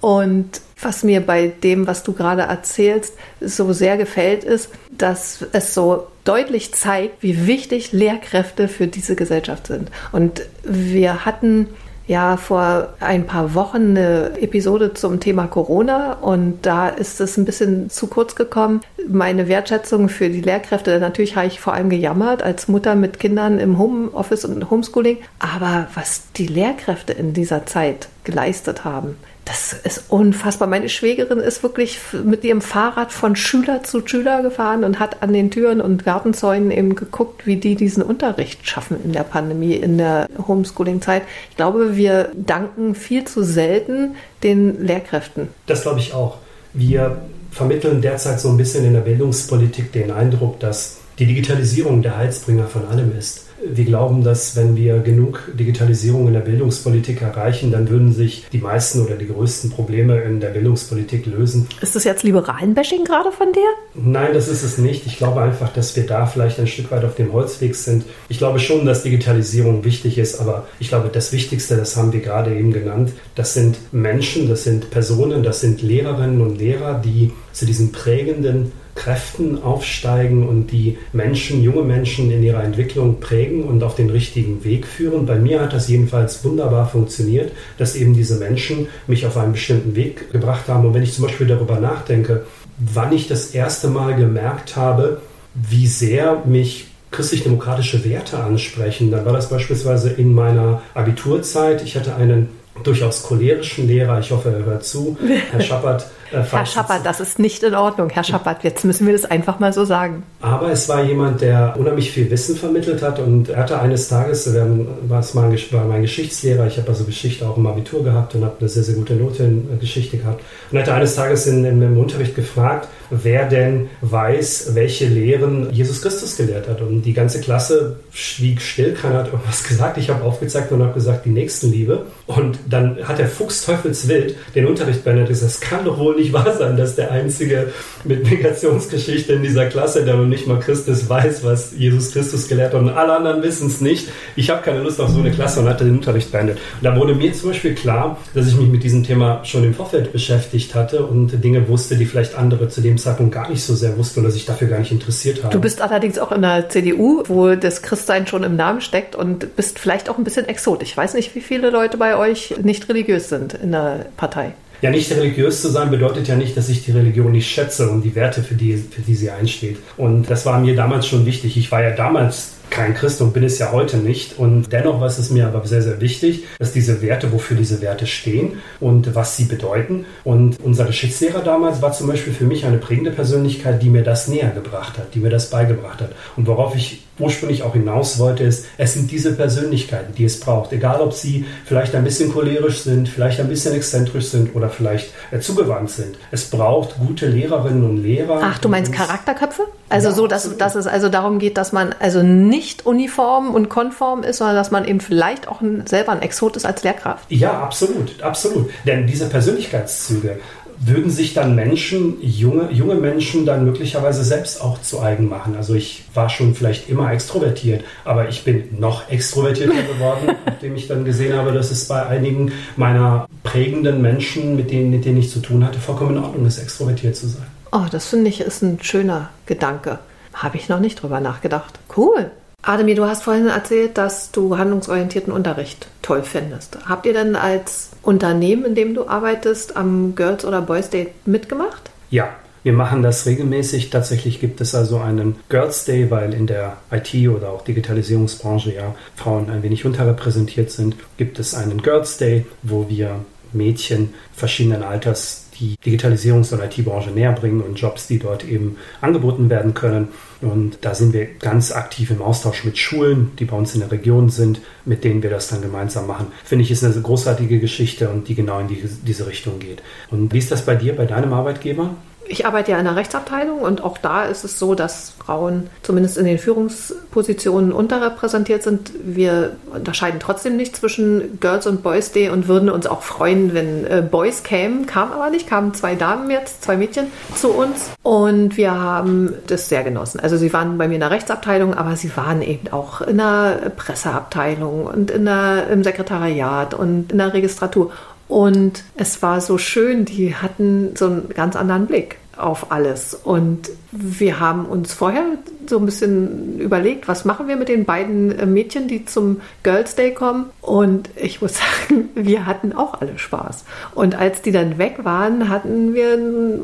[0.02, 5.74] Und was mir bei dem, was du gerade erzählst, so sehr gefällt, ist, dass es
[5.74, 9.90] so deutlich zeigt, wie wichtig Lehrkräfte für diese Gesellschaft sind.
[10.12, 11.68] Und wir hatten
[12.08, 17.46] ja vor ein paar Wochen eine Episode zum Thema Corona und da ist es ein
[17.46, 18.82] bisschen zu kurz gekommen.
[19.08, 23.60] Meine Wertschätzung für die Lehrkräfte, natürlich habe ich vor allem gejammert als Mutter mit Kindern
[23.60, 30.06] im Homeoffice und Homeschooling, aber was die Lehrkräfte in dieser Zeit geleistet haben, das ist
[30.10, 30.68] unfassbar.
[30.68, 35.34] Meine Schwägerin ist wirklich mit ihrem Fahrrad von Schüler zu Schüler gefahren und hat an
[35.34, 40.00] den Türen und Gartenzäunen eben geguckt, wie die diesen Unterricht schaffen in der Pandemie, in
[40.00, 41.22] der Homeschooling-Zeit.
[41.52, 45.50] Ich glaube, wir danken viel zu selten den Lehrkräften.
[45.68, 46.40] Das glaube ich auch.
[46.74, 52.18] Wir vermitteln derzeit so ein bisschen in der Bildungspolitik den Eindruck, dass die Digitalisierung der
[52.18, 57.72] Heilsbringer von allem ist wir glauben, dass wenn wir genug Digitalisierung in der Bildungspolitik erreichen,
[57.72, 61.68] dann würden sich die meisten oder die größten Probleme in der Bildungspolitik lösen.
[61.82, 63.68] Ist das jetzt liberalen Bashing gerade von dir?
[63.94, 65.06] Nein, das ist es nicht.
[65.06, 68.06] Ich glaube einfach, dass wir da vielleicht ein Stück weit auf dem Holzweg sind.
[68.30, 72.22] Ich glaube schon, dass Digitalisierung wichtig ist, aber ich glaube, das Wichtigste, das haben wir
[72.22, 77.32] gerade eben genannt, das sind Menschen, das sind Personen, das sind Lehrerinnen und Lehrer, die
[77.52, 83.84] zu diesen prägenden Kräften aufsteigen und die Menschen, junge Menschen in ihrer Entwicklung prägen und
[83.84, 85.26] auf den richtigen Weg führen.
[85.26, 89.96] Bei mir hat das jedenfalls wunderbar funktioniert, dass eben diese Menschen mich auf einen bestimmten
[89.96, 90.86] Weg gebracht haben.
[90.88, 92.46] Und wenn ich zum Beispiel darüber nachdenke,
[92.78, 95.22] wann ich das erste Mal gemerkt habe,
[95.54, 101.84] wie sehr mich christlich-demokratische Werte ansprechen, dann war das beispielsweise in meiner Abiturzeit.
[101.84, 102.50] Ich hatte einen
[102.84, 105.18] durchaus cholerischen Lehrer, ich hoffe, er hört zu,
[105.52, 108.10] Herr Schappert, äh, Herr Schappert, das ist nicht in Ordnung.
[108.10, 110.24] Herr Schappert, jetzt müssen wir das einfach mal so sagen.
[110.42, 114.48] Aber es war jemand, der unheimlich viel Wissen vermittelt hat und er hatte eines Tages,
[114.48, 114.68] er
[115.08, 118.56] war, mein, war mein Geschichtslehrer, ich habe also Geschichte auch im Abitur gehabt und habe
[118.60, 120.42] eine sehr, sehr gute Note in äh, Geschichte gehabt.
[120.72, 125.72] Und er hatte eines Tages in, in, im Unterricht gefragt, wer denn weiß, welche Lehren
[125.72, 126.82] Jesus Christus gelehrt hat.
[126.82, 129.98] Und die ganze Klasse schwieg still, keiner hat irgendwas gesagt.
[129.98, 132.06] Ich habe aufgezeigt und habe gesagt, die Nächstenliebe.
[132.28, 135.30] Und dann hat der Fuchs teufelswild den Unterricht beendet.
[135.30, 137.72] Das kann doch wohl nicht wahr sein, dass der Einzige
[138.04, 142.74] mit Migrationsgeschichte in dieser Klasse, der noch nicht mal Christus weiß, was Jesus Christus gelehrt
[142.74, 142.82] hat.
[142.82, 144.10] Und alle anderen wissen es nicht.
[144.36, 146.58] Ich habe keine Lust auf so eine Klasse und hatte den Unterricht beendet.
[146.58, 149.74] Und da wurde mir zum Beispiel klar, dass ich mich mit diesem Thema schon im
[149.74, 153.76] Vorfeld beschäftigt hatte und Dinge wusste, die vielleicht andere zu dem Zeitpunkt gar nicht so
[153.76, 155.52] sehr wusste oder sich dafür gar nicht interessiert haben.
[155.52, 159.56] Du bist allerdings auch in der CDU, wo das Christsein schon im Namen steckt und
[159.56, 160.84] bist vielleicht auch ein bisschen exot.
[160.84, 164.54] Ich weiß nicht, wie viele Leute bei euch nicht religiös sind in der Partei.
[164.86, 168.04] Ja, nicht religiös zu sein bedeutet ja nicht, dass ich die Religion nicht schätze und
[168.04, 169.78] die Werte, für die, für die sie einsteht.
[169.98, 171.58] Und das war mir damals schon wichtig.
[171.58, 174.38] Ich war ja damals kein Christ und bin es ja heute nicht.
[174.38, 178.06] Und dennoch war es mir aber sehr, sehr wichtig, dass diese Werte, wofür diese Werte
[178.06, 180.06] stehen und was sie bedeuten.
[180.24, 184.28] Und unser Geschichtslehrer damals war zum Beispiel für mich eine prägende Persönlichkeit, die mir das
[184.28, 186.12] näher gebracht hat, die mir das beigebracht hat.
[186.36, 190.74] Und worauf ich ursprünglich auch hinaus wollte, ist, es sind diese Persönlichkeiten, die es braucht.
[190.74, 195.12] Egal, ob sie vielleicht ein bisschen cholerisch sind, vielleicht ein bisschen exzentrisch sind oder vielleicht
[195.32, 196.18] äh, zugewandt sind.
[196.32, 198.40] Es braucht gute Lehrerinnen und Lehrer.
[198.44, 199.64] Ach, du meinst Charakterköpfe?
[199.88, 203.70] Also ja, so, dass, dass es also darum geht, dass man also nicht uniform und
[203.70, 207.32] konform ist, sondern dass man eben vielleicht auch ein, selber ein Exot ist als Lehrkraft.
[207.32, 208.72] Ja, absolut, absolut.
[208.86, 210.40] Denn diese Persönlichkeitszüge
[210.78, 215.56] würden sich dann Menschen, junge, junge Menschen dann möglicherweise selbst auch zu eigen machen.
[215.56, 220.88] Also ich war schon vielleicht immer extrovertiert, aber ich bin noch extrovertierter geworden, nachdem ich
[220.88, 225.32] dann gesehen habe, dass es bei einigen meiner prägenden Menschen, mit denen, mit denen ich
[225.32, 227.46] zu tun hatte, vollkommen in Ordnung ist, extrovertiert zu sein.
[227.72, 230.00] Oh, das finde ich ist ein schöner Gedanke.
[230.34, 231.80] Habe ich noch nicht drüber nachgedacht.
[231.96, 232.32] Cool.
[232.66, 236.78] Ademir, du hast vorhin erzählt, dass du handlungsorientierten Unterricht toll findest.
[236.88, 241.92] Habt ihr denn als Unternehmen, in dem du arbeitest, am Girls oder Boys Day mitgemacht?
[242.10, 242.30] Ja,
[242.64, 243.92] wir machen das regelmäßig.
[243.92, 248.96] Tatsächlich gibt es also einen Girls Day, weil in der IT oder auch Digitalisierungsbranche ja
[249.16, 250.96] Frauen ein wenig unterrepräsentiert sind.
[251.18, 253.20] Gibt es einen Girls Day, wo wir
[253.54, 259.50] Mädchen verschiedenen Alters die Digitalisierungs- und IT-Branche näher bringen und Jobs, die dort eben angeboten
[259.50, 260.10] werden können.
[260.42, 263.92] Und da sind wir ganz aktiv im Austausch mit Schulen, die bei uns in der
[263.92, 266.28] Region sind, mit denen wir das dann gemeinsam machen.
[266.44, 269.82] Finde ich, ist eine großartige Geschichte und die genau in die, diese Richtung geht.
[270.12, 271.96] Und wie ist das bei dir, bei deinem Arbeitgeber?
[272.28, 276.18] Ich arbeite ja in der Rechtsabteilung und auch da ist es so, dass Frauen zumindest
[276.18, 278.92] in den Führungspositionen unterrepräsentiert sind.
[279.04, 283.86] Wir unterscheiden trotzdem nicht zwischen Girls und Boys Day und würden uns auch freuen, wenn
[283.86, 284.86] äh, Boys kämen.
[284.86, 289.70] Kam aber nicht, kamen zwei Damen jetzt, zwei Mädchen zu uns und wir haben das
[289.70, 290.20] sehr genossen.
[290.20, 293.72] Also sie waren bei mir in der Rechtsabteilung, aber sie waren eben auch in der
[293.76, 297.92] Presseabteilung und in der, im Sekretariat und in der Registratur.
[298.28, 303.14] Und es war so schön, die hatten so einen ganz anderen Blick auf alles.
[303.14, 305.24] Und wir haben uns vorher
[305.70, 309.96] so ein bisschen überlegt, was machen wir mit den beiden äh, Mädchen, die zum Girls
[309.96, 310.46] Day kommen.
[310.62, 311.54] Und ich muss
[311.90, 313.66] sagen, wir hatten auch alle Spaß.
[313.94, 316.12] Und als die dann weg waren, hatten wir,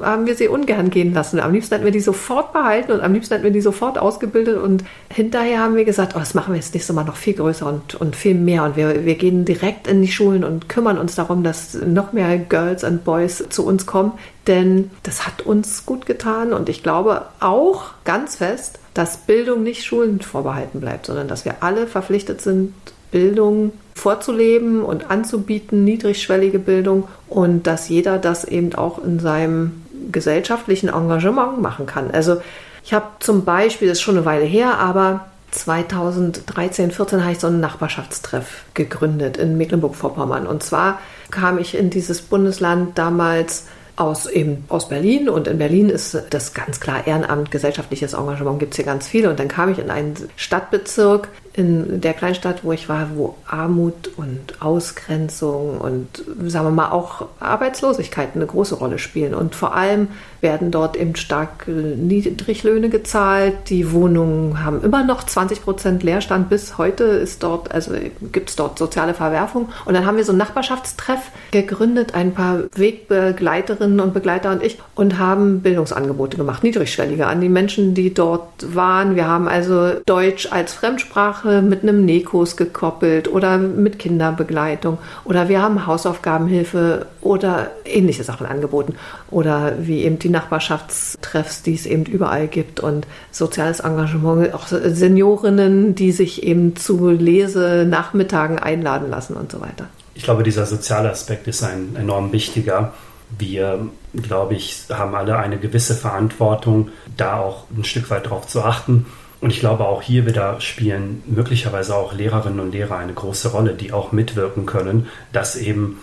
[0.06, 1.40] haben wir sie ungern gehen lassen.
[1.40, 4.58] Am liebsten hatten wir die sofort behalten und am liebsten hatten wir die sofort ausgebildet.
[4.58, 7.68] Und hinterher haben wir gesagt, oh, das machen wir jetzt nächstes Mal noch viel größer
[7.68, 8.64] und, und viel mehr.
[8.64, 12.38] Und wir, wir gehen direkt in die Schulen und kümmern uns darum, dass noch mehr
[12.38, 14.14] Girls und Boys zu uns kommen.
[14.48, 19.86] Denn das hat uns gut getan und ich glaube auch ganz fest, dass Bildung nicht
[19.86, 22.74] Schulen vorbehalten bleibt, sondern dass wir alle verpflichtet sind,
[23.12, 30.90] Bildung vorzuleben und anzubieten, niedrigschwellige Bildung und dass jeder das eben auch in seinem gesellschaftlichen
[30.90, 32.10] Engagement machen kann.
[32.12, 32.42] Also
[32.84, 37.40] ich habe zum Beispiel, das ist schon eine Weile her, aber 2013, 14 habe ich
[37.40, 40.48] so einen Nachbarschaftstreff gegründet in Mecklenburg-Vorpommern.
[40.48, 45.30] Und zwar kam ich in dieses Bundesland damals aus, eben aus Berlin.
[45.30, 49.28] Und in Berlin ist das ganz klar Ehrenamt, gesellschaftliches Engagement gibt es hier ganz viel.
[49.28, 54.12] Und dann kam ich in einen Stadtbezirk in der Kleinstadt, wo ich war, wo Armut
[54.16, 60.08] und Ausgrenzung und sagen wir mal auch Arbeitslosigkeit eine große Rolle spielen und vor allem
[60.42, 63.70] werden dort eben stark Niedriglöhne gezahlt.
[63.70, 66.50] Die Wohnungen haben immer noch 20 Prozent Leerstand.
[66.50, 67.92] Bis heute ist dort, also
[68.32, 69.70] gibt es dort soziale Verwerfung.
[69.86, 74.80] Und dann haben wir so einen Nachbarschaftstreff gegründet, ein paar Wegbegleiterinnen und Begleiter und ich,
[74.96, 79.16] und haben Bildungsangebote gemacht, niedrigschwellige, an die Menschen, die dort waren.
[79.16, 85.62] Wir haben also Deutsch als Fremdsprache mit einem Nekos gekoppelt oder mit Kinderbegleitung oder wir
[85.62, 88.96] haben Hausaufgabenhilfe oder ähnliche Sachen angeboten
[89.30, 95.96] oder wie eben die Nachbarschaftstreffs, die es eben überall gibt und soziales Engagement, auch Seniorinnen,
[95.96, 99.88] die sich eben zu Lesenachmittagen einladen lassen und so weiter.
[100.14, 102.94] Ich glaube, dieser soziale Aspekt ist ein enorm wichtiger.
[103.38, 108.62] Wir, glaube ich, haben alle eine gewisse Verantwortung, da auch ein Stück weit darauf zu
[108.62, 109.06] achten.
[109.42, 113.74] Und ich glaube, auch hier wieder spielen möglicherweise auch Lehrerinnen und Lehrer eine große Rolle,
[113.74, 116.00] die auch mitwirken können, dass eben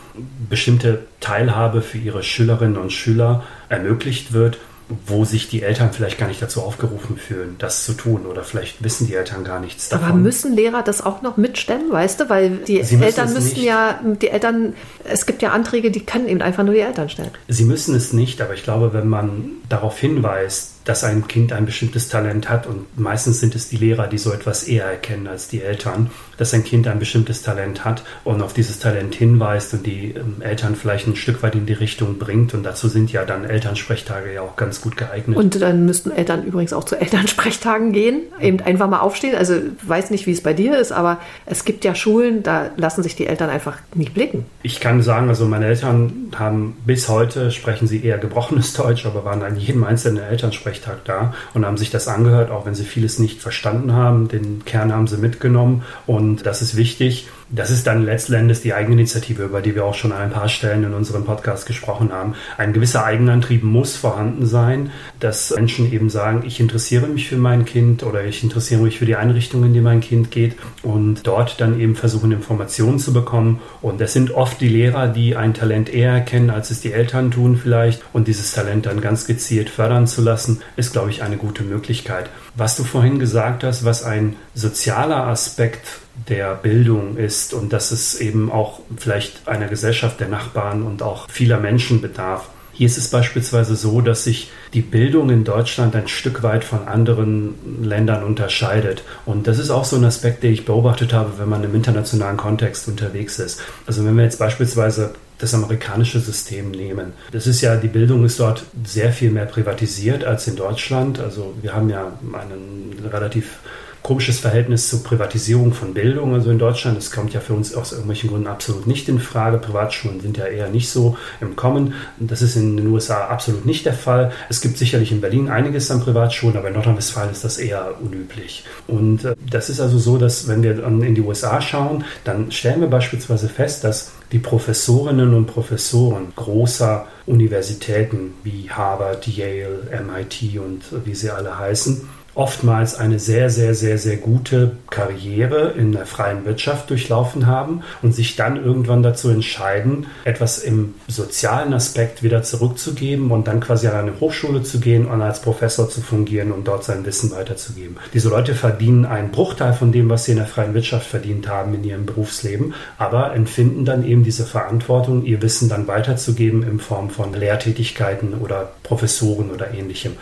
[0.50, 4.58] bestimmte Teilhabe für ihre Schülerinnen und Schüler ermöglicht wird
[5.06, 8.82] wo sich die Eltern vielleicht gar nicht dazu aufgerufen fühlen, das zu tun oder vielleicht
[8.82, 10.08] wissen die Eltern gar nichts davon.
[10.08, 12.30] Aber müssen Lehrer das auch noch mitstemmen, weißt du?
[12.30, 14.74] Weil die Sie Eltern müssen ja, die Eltern,
[15.04, 17.30] es gibt ja Anträge, die können eben einfach nur die Eltern stellen.
[17.48, 21.66] Sie müssen es nicht, aber ich glaube, wenn man darauf hinweist, dass ein Kind ein
[21.66, 25.46] bestimmtes Talent hat und meistens sind es die Lehrer, die so etwas eher erkennen als
[25.46, 29.84] die Eltern, dass ein Kind ein bestimmtes Talent hat und auf dieses Talent hinweist und
[29.84, 33.26] die ähm, Eltern vielleicht ein Stück weit in die Richtung bringt und dazu sind ja
[33.26, 35.36] dann Elternsprechtage ja auch ganz gut geeignet.
[35.36, 39.36] Und dann müssten Eltern übrigens auch zu Elternsprechtagen gehen, eben einfach mal aufstehen.
[39.36, 42.70] Also ich weiß nicht, wie es bei dir ist, aber es gibt ja Schulen, da
[42.78, 44.46] lassen sich die Eltern einfach nicht blicken.
[44.62, 49.26] Ich kann sagen, also meine Eltern haben bis heute sprechen sie eher gebrochenes Deutsch, aber
[49.26, 52.84] waren an jedem einzelnen Elternsprechtag Sprechtag da und haben sich das angehört, auch wenn sie
[52.84, 54.28] vieles nicht verstanden haben.
[54.28, 57.28] Den Kern haben sie mitgenommen und das ist wichtig.
[57.50, 60.50] Das ist dann letzten Endes die Eigeninitiative, über die wir auch schon an ein paar
[60.50, 62.34] Stellen in unserem Podcast gesprochen haben.
[62.58, 67.64] Ein gewisser Eigenantrieb muss vorhanden sein, dass Menschen eben sagen, ich interessiere mich für mein
[67.64, 71.58] Kind oder ich interessiere mich für die Einrichtung, in die mein Kind geht und dort
[71.58, 73.60] dann eben versuchen, Informationen zu bekommen.
[73.80, 77.30] Und es sind oft die Lehrer, die ein Talent eher erkennen, als es die Eltern
[77.30, 81.38] tun vielleicht und dieses Talent dann ganz gezielt fördern zu lassen, ist, glaube ich, eine
[81.38, 82.28] gute Möglichkeit.
[82.56, 88.20] Was du vorhin gesagt hast, was ein sozialer Aspekt der Bildung ist und dass es
[88.20, 92.48] eben auch vielleicht einer Gesellschaft der Nachbarn und auch vieler Menschen bedarf.
[92.72, 96.86] Hier ist es beispielsweise so, dass sich die Bildung in Deutschland ein Stück weit von
[96.86, 99.02] anderen Ländern unterscheidet.
[99.26, 102.36] Und das ist auch so ein Aspekt, den ich beobachtet habe, wenn man im internationalen
[102.36, 103.60] Kontext unterwegs ist.
[103.88, 107.12] Also wenn wir jetzt beispielsweise das amerikanische System nehmen.
[107.32, 111.20] Das ist ja, die Bildung ist dort sehr viel mehr privatisiert als in Deutschland.
[111.20, 113.58] Also wir haben ja einen relativ
[114.02, 116.34] komisches Verhältnis zur Privatisierung von Bildung.
[116.34, 119.58] Also in Deutschland, das kommt ja für uns aus irgendwelchen Gründen absolut nicht in Frage.
[119.58, 121.94] Privatschulen sind ja eher nicht so im Kommen.
[122.18, 124.32] Das ist in den USA absolut nicht der Fall.
[124.48, 128.64] Es gibt sicherlich in Berlin einiges an Privatschulen, aber in Nordrhein-Westfalen ist das eher unüblich.
[128.86, 132.80] Und äh, das ist also so, dass wenn wir in die USA schauen, dann stellen
[132.80, 140.82] wir beispielsweise fest, dass die Professorinnen und Professoren großer Universitäten wie Harvard, Yale, MIT und
[141.04, 146.44] wie sie alle heißen, oftmals eine sehr, sehr, sehr, sehr gute Karriere in der freien
[146.44, 153.32] Wirtschaft durchlaufen haben und sich dann irgendwann dazu entscheiden, etwas im sozialen Aspekt wieder zurückzugeben
[153.32, 156.84] und dann quasi an eine Hochschule zu gehen und als Professor zu fungieren und dort
[156.84, 157.96] sein Wissen weiterzugeben.
[158.14, 161.74] Diese Leute verdienen einen Bruchteil von dem, was sie in der freien Wirtschaft verdient haben
[161.74, 167.10] in ihrem Berufsleben, aber empfinden dann eben diese Verantwortung, ihr Wissen dann weiterzugeben in Form
[167.10, 170.12] von Lehrtätigkeiten oder Professoren oder ähnlichem.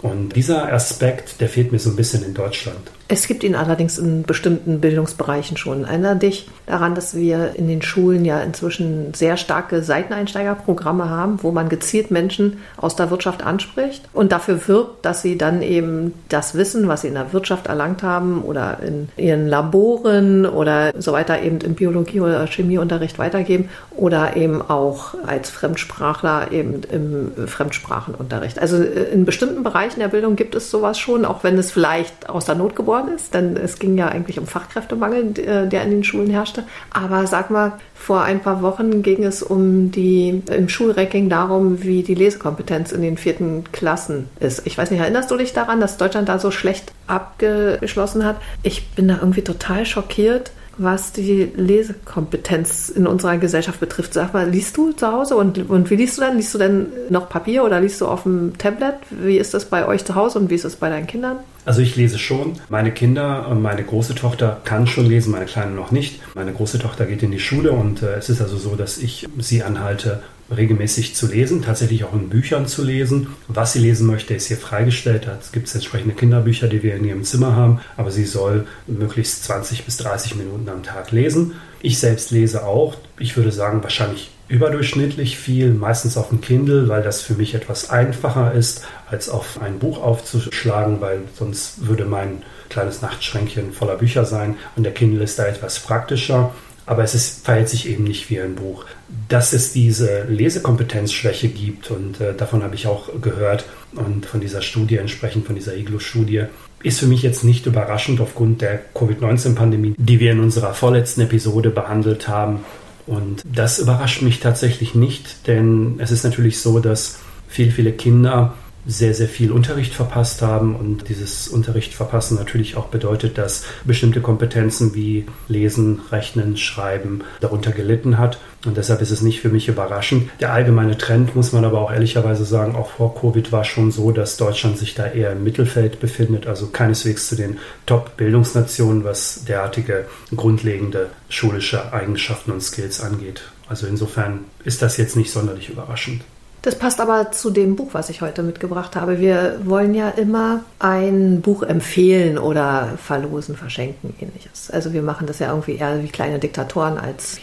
[0.00, 2.90] Und dieser Aspekt, der fehlt mir so ein bisschen in Deutschland.
[3.10, 5.86] Es gibt ihn allerdings in bestimmten Bildungsbereichen schon.
[5.86, 11.50] Erinnere dich daran, dass wir in den Schulen ja inzwischen sehr starke Seiteneinsteigerprogramme haben, wo
[11.50, 16.54] man gezielt Menschen aus der Wirtschaft anspricht und dafür wirbt, dass sie dann eben das
[16.54, 21.40] Wissen, was sie in der Wirtschaft erlangt haben oder in ihren Laboren oder so weiter
[21.40, 28.58] eben im Biologie- oder Chemieunterricht weitergeben oder eben auch als Fremdsprachler eben im Fremdsprachenunterricht.
[28.58, 32.44] Also in bestimmten Bereichen der Bildung gibt es sowas schon, auch wenn es vielleicht aus
[32.44, 36.04] der Not geboren ist, denn es ging ja eigentlich um Fachkräftemangel, äh, der in den
[36.04, 36.64] Schulen herrschte.
[36.90, 42.02] Aber sag mal, vor ein paar Wochen ging es um die im Schulranking darum, wie
[42.02, 44.66] die Lesekompetenz in den vierten Klassen ist.
[44.66, 48.36] Ich weiß nicht, erinnerst du dich daran, dass Deutschland da so schlecht abgeschlossen hat?
[48.62, 54.14] Ich bin da irgendwie total schockiert was die Lesekompetenz in unserer Gesellschaft betrifft.
[54.14, 56.36] Sag mal, liest du zu Hause und, und wie liest du dann?
[56.36, 58.94] Liest du denn noch Papier oder liest du auf dem Tablet?
[59.10, 61.38] Wie ist das bei euch zu Hause und wie ist es bei deinen Kindern?
[61.64, 62.54] Also ich lese schon.
[62.70, 66.20] Meine Kinder, meine große Tochter kann schon lesen, meine kleine noch nicht.
[66.34, 69.26] Meine große Tochter geht in die Schule und äh, es ist also so, dass ich
[69.38, 70.22] sie anhalte,
[70.54, 73.28] regelmäßig zu lesen, tatsächlich auch in Büchern zu lesen.
[73.48, 75.26] Was sie lesen möchte, ist hier freigestellt.
[75.26, 79.44] Da gibt es entsprechende Kinderbücher, die wir in ihrem Zimmer haben, aber sie soll möglichst
[79.44, 81.52] 20 bis 30 Minuten am Tag lesen.
[81.80, 87.02] Ich selbst lese auch, ich würde sagen, wahrscheinlich überdurchschnittlich viel, meistens auf dem Kindle, weil
[87.02, 92.42] das für mich etwas einfacher ist, als auf ein Buch aufzuschlagen, weil sonst würde mein
[92.70, 96.54] kleines Nachtschränkchen voller Bücher sein und der Kindle ist da etwas praktischer
[96.88, 98.86] aber es ist, verhält sich eben nicht wie ein Buch.
[99.28, 104.62] Dass es diese Lesekompetenzschwäche gibt und äh, davon habe ich auch gehört und von dieser
[104.62, 106.44] Studie entsprechend, von dieser IGLO-Studie,
[106.82, 111.70] ist für mich jetzt nicht überraschend aufgrund der Covid-19-Pandemie, die wir in unserer vorletzten Episode
[111.70, 112.60] behandelt haben.
[113.06, 118.54] Und das überrascht mich tatsächlich nicht, denn es ist natürlich so, dass viele, viele Kinder
[118.88, 124.22] sehr, sehr viel Unterricht verpasst haben und dieses Unterricht verpassen natürlich auch bedeutet, dass bestimmte
[124.22, 128.38] Kompetenzen wie Lesen, Rechnen, Schreiben darunter gelitten hat.
[128.64, 130.30] Und deshalb ist es nicht für mich überraschend.
[130.40, 134.10] Der allgemeine Trend, muss man aber auch ehrlicherweise sagen, auch vor Covid war schon so,
[134.10, 140.06] dass Deutschland sich da eher im Mittelfeld befindet, also keineswegs zu den Top-Bildungsnationen, was derartige
[140.34, 143.42] grundlegende schulische Eigenschaften und Skills angeht.
[143.68, 146.22] Also insofern ist das jetzt nicht sonderlich überraschend.
[146.62, 149.20] Das passt aber zu dem Buch, was ich heute mitgebracht habe.
[149.20, 154.70] Wir wollen ja immer ein Buch empfehlen oder verlosen, verschenken, ähnliches.
[154.70, 157.38] Also wir machen das ja irgendwie eher wie kleine Diktatoren als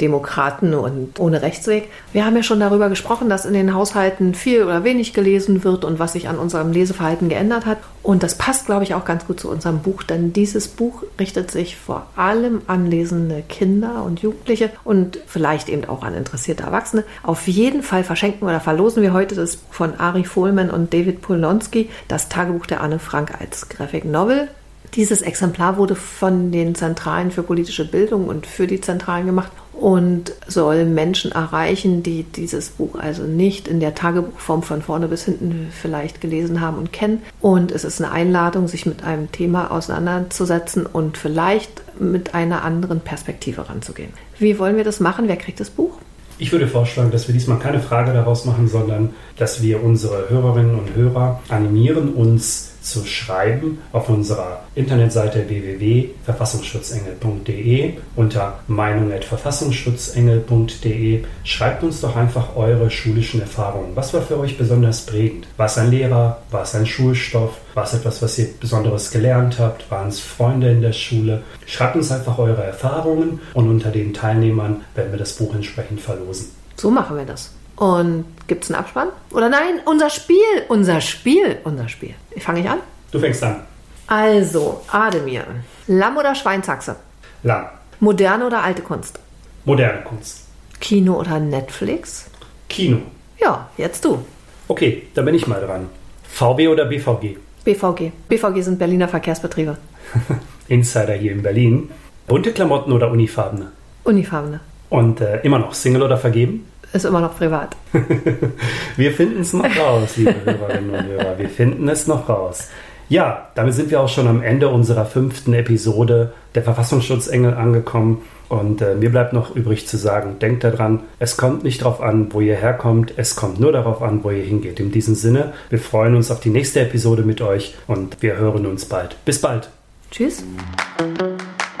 [0.00, 1.90] Demokraten und ohne Rechtsweg.
[2.12, 5.84] Wir haben ja schon darüber gesprochen, dass in den Haushalten viel oder wenig gelesen wird
[5.84, 7.78] und was sich an unserem Leseverhalten geändert hat.
[8.02, 11.50] Und das passt, glaube ich, auch ganz gut zu unserem Buch, denn dieses Buch richtet
[11.50, 17.04] sich vor allem an lesende Kinder und Jugendliche und vielleicht eben auch an interessierte Erwachsene.
[17.24, 21.20] Auf jeden Fall verschenken oder verlosen wir heute das Buch von Ari Fohlmann und David
[21.22, 24.48] Polnonski, das Tagebuch der Anne Frank als Graphic Novel.
[24.94, 30.32] Dieses Exemplar wurde von den Zentralen für politische Bildung und für die Zentralen gemacht und
[30.46, 35.68] soll Menschen erreichen, die dieses Buch also nicht in der Tagebuchform von vorne bis hinten
[35.70, 37.22] vielleicht gelesen haben und kennen.
[37.40, 43.00] Und es ist eine Einladung, sich mit einem Thema auseinanderzusetzen und vielleicht mit einer anderen
[43.00, 44.12] Perspektive ranzugehen.
[44.38, 45.28] Wie wollen wir das machen?
[45.28, 45.98] Wer kriegt das Buch?
[46.38, 50.78] Ich würde vorschlagen, dass wir diesmal keine Frage daraus machen, sondern dass wir unsere Hörerinnen
[50.78, 61.24] und Hörer animieren, uns zu schreiben auf unserer Internetseite www.verfassungsschutzengel.de unter meinung.verfassungsschutzengel.de.
[61.42, 63.96] Schreibt uns doch einfach eure schulischen Erfahrungen.
[63.96, 65.48] Was war für euch besonders prägend?
[65.56, 66.42] War es ein Lehrer?
[66.50, 67.58] War es ein Schulstoff?
[67.74, 69.90] War es etwas, was ihr Besonderes gelernt habt?
[69.90, 71.42] Waren es Freunde in der Schule?
[71.66, 76.50] Schreibt uns einfach eure Erfahrungen und unter den Teilnehmern werden wir das Buch entsprechend verlosen.
[76.76, 77.55] So machen wir das.
[77.76, 79.08] Und gibt es einen Abspann?
[79.32, 80.36] Oder nein, unser Spiel,
[80.68, 82.14] unser Spiel, unser Spiel.
[82.38, 82.78] Fange ich an?
[83.12, 83.62] Du fängst an.
[84.06, 85.44] Also, Ademir.
[85.86, 86.96] Lamm oder Schweinshaxe?
[87.42, 87.66] Lamm.
[88.00, 89.18] Moderne oder alte Kunst?
[89.64, 90.44] Moderne Kunst.
[90.80, 92.30] Kino oder Netflix?
[92.68, 92.98] Kino.
[93.38, 94.24] Ja, jetzt du.
[94.68, 95.88] Okay, da bin ich mal dran.
[96.28, 97.36] VW oder BVG?
[97.64, 98.12] BVG.
[98.28, 99.76] BVG sind Berliner Verkehrsbetriebe.
[100.68, 101.90] Insider hier in Berlin.
[102.26, 103.72] Bunte Klamotten oder unifarbene?
[104.04, 104.60] Unifarbene.
[104.88, 106.66] Und äh, immer noch Single oder vergeben?
[106.92, 107.76] Ist immer noch privat.
[108.96, 111.38] wir finden es noch raus, liebe Hörerinnen und Hörer.
[111.38, 112.68] Wir finden es noch raus.
[113.08, 118.22] Ja, damit sind wir auch schon am Ende unserer fünften Episode der Verfassungsschutzengel angekommen.
[118.48, 122.32] Und äh, mir bleibt noch übrig zu sagen, denkt daran, es kommt nicht darauf an,
[122.32, 124.80] wo ihr herkommt, es kommt nur darauf an, wo ihr hingeht.
[124.80, 128.66] In diesem Sinne, wir freuen uns auf die nächste Episode mit euch und wir hören
[128.66, 129.16] uns bald.
[129.24, 129.68] Bis bald.
[130.10, 130.44] Tschüss.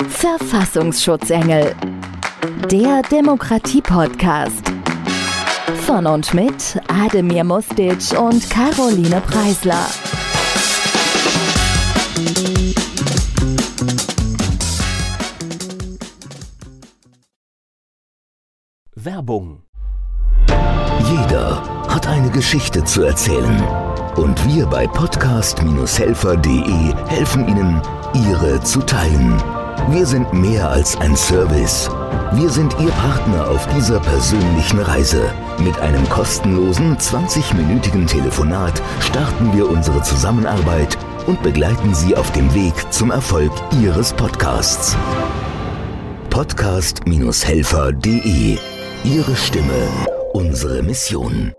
[0.08, 1.74] Verfassungsschutzengel.
[2.70, 4.75] Der Demokratie-Podcast.
[5.86, 9.86] Von und mit Ademir Mustic und Caroline Preisler.
[18.96, 19.62] Werbung.
[21.08, 23.62] Jeder hat eine Geschichte zu erzählen.
[24.16, 27.80] Und wir bei podcast-helfer.de helfen Ihnen,
[28.12, 29.40] ihre zu teilen.
[29.88, 31.88] Wir sind mehr als ein Service.
[32.32, 35.32] Wir sind Ihr Partner auf dieser persönlichen Reise.
[35.58, 42.74] Mit einem kostenlosen 20-minütigen Telefonat starten wir unsere Zusammenarbeit und begleiten Sie auf dem Weg
[42.90, 44.96] zum Erfolg Ihres Podcasts.
[46.30, 48.58] Podcast-helfer.de
[49.04, 49.88] Ihre Stimme,
[50.32, 51.54] unsere Mission.